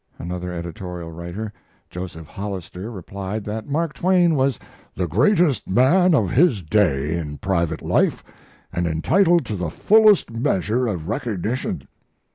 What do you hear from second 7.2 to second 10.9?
private life, and entitled to the fullest measure